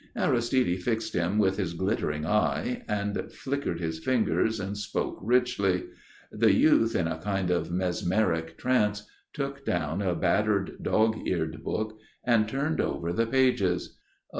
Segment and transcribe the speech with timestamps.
[0.15, 5.83] Aristide fixed him with his glittering eye and flickered his fingers and spoke richly.
[6.31, 11.99] The youth in a kind of mesmeric trance took down a battered, dog's eared book
[12.23, 13.99] and turned over the pages.